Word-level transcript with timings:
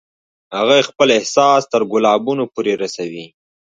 هغه 0.55 0.77
خپل 0.89 1.07
احساس 1.17 1.61
تر 1.71 1.81
ګلابونو 1.91 2.45
پورې 2.53 2.73
رسوي 2.83 3.25